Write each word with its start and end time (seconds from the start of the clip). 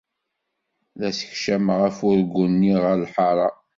La 0.99 1.09
ssekcameɣ 1.11 1.79
afurgu-nni 1.89 2.73
ɣer 2.83 2.95
lḥaṛa. 3.03 3.49